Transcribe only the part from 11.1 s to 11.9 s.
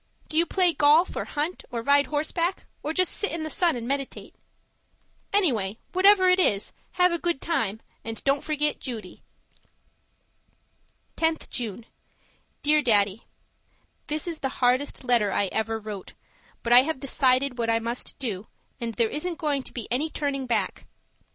10th June